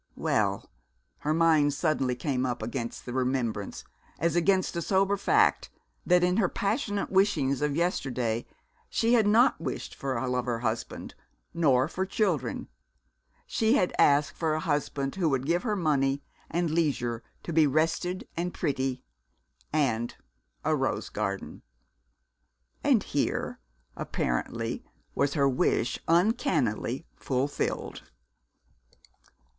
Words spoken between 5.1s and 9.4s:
fact, that in her passionate wishings of yesterday she had